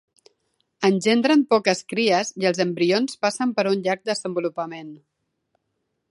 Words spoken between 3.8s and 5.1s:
llarg desenvolupament.